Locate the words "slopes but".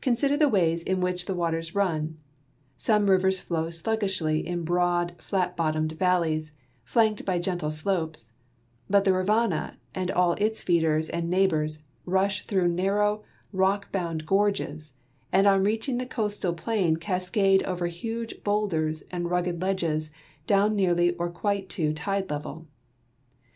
7.72-9.02